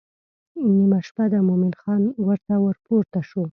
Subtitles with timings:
[0.75, 3.43] نیمه شپه ده مومن خان ورته ورپورته شو.